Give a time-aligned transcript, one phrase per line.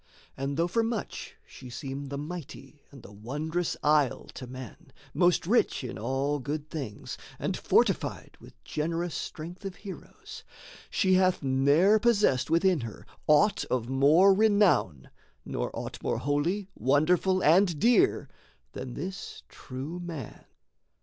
[0.35, 5.45] And though for much she seem The mighty and the wondrous isle to men, Most
[5.45, 10.43] rich in all good things, and fortified With generous strength of heroes,
[10.89, 15.11] she hath ne'er Possessed within her aught of more renown,
[15.45, 18.27] Nor aught more holy, wonderful, and dear
[18.71, 20.45] Than this true man.